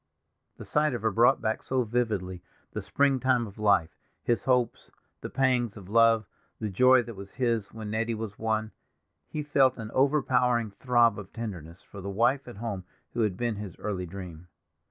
[0.57, 2.41] The sight of her brought back so vividly
[2.73, 4.89] the springtime of life; his hopes,
[5.21, 6.25] the pangs of love,
[6.59, 8.71] the joy that was his when Nettie was won;
[9.27, 12.83] he felt an overpowering throb of tenderness for the wife at home
[13.13, 14.47] who had been his early dream.